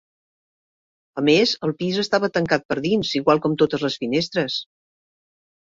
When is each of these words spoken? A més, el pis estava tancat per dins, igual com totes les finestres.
A 1.21 1.23
més, 1.27 1.53
el 1.67 1.75
pis 1.83 2.01
estava 2.05 2.31
tancat 2.39 2.67
per 2.73 2.79
dins, 2.89 3.15
igual 3.23 3.45
com 3.45 3.61
totes 3.65 3.87
les 3.89 4.01
finestres. 4.05 4.59